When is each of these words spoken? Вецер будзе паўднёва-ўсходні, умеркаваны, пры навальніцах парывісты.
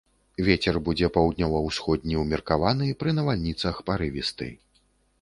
Вецер 0.45 0.79
будзе 0.87 1.09
паўднёва-ўсходні, 1.17 2.19
умеркаваны, 2.23 2.91
пры 3.03 3.17
навальніцах 3.21 3.75
парывісты. 3.91 4.53